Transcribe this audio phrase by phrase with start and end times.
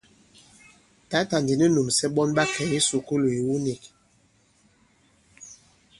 [1.09, 3.83] Tǎtà ndi nu nūmsɛ ɓɔn ɓa kɛ̀ i kisùkulù ìwu nīk.